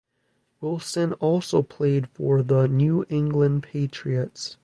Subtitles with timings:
[0.61, 4.57] Wilson also played for the New England Patriots.